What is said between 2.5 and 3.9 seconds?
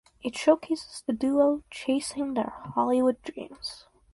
Hollywood dreams".